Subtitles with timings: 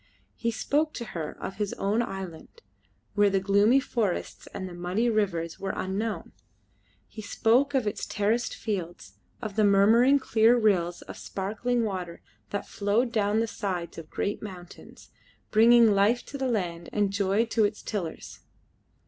[0.35, 2.63] He spoke to her of his own island,
[3.13, 6.31] where the gloomy forests and the muddy rivers were unknown.
[7.07, 12.65] He spoke of its terraced fields, of the murmuring clear rills of sparkling water that
[12.65, 15.11] flowed down the sides of great mountains,
[15.51, 18.39] bringing life to the land and joy to its tillers.